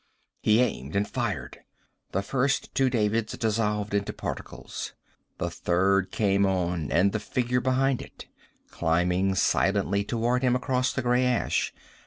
[0.41, 1.59] He aimed and fired.
[2.11, 4.93] The first two Davids dissolved into particles.
[5.37, 6.91] The third came on.
[6.91, 8.25] And the figure behind it.
[8.71, 11.71] Climbing silently toward him across the gray ash.